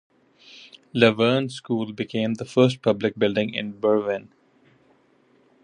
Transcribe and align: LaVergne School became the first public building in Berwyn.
LaVergne 0.95 1.51
School 1.51 1.93
became 1.93 2.33
the 2.33 2.43
first 2.45 2.81
public 2.81 3.19
building 3.19 3.53
in 3.53 3.79
Berwyn. 3.79 4.29